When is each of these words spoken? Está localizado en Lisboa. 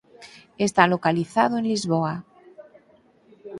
Está 0.67 0.83
localizado 0.93 1.53
en 1.59 1.65
Lisboa. 1.71 2.15